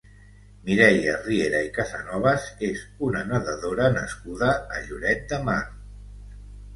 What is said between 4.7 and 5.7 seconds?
a Lloret de Mar.